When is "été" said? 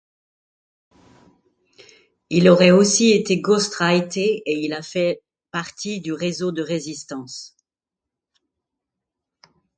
3.11-3.39